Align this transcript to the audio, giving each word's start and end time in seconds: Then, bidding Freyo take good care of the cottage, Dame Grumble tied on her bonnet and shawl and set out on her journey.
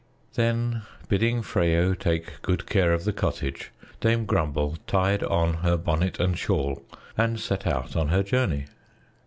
Then, 0.33 0.81
bidding 1.09 1.43
Freyo 1.43 1.93
take 1.93 2.41
good 2.41 2.65
care 2.65 2.91
of 2.91 3.03
the 3.03 3.13
cottage, 3.13 3.69
Dame 3.99 4.25
Grumble 4.25 4.77
tied 4.87 5.21
on 5.21 5.53
her 5.57 5.77
bonnet 5.77 6.19
and 6.19 6.35
shawl 6.35 6.81
and 7.15 7.39
set 7.39 7.67
out 7.67 7.95
on 7.95 8.07
her 8.07 8.23
journey. 8.23 8.65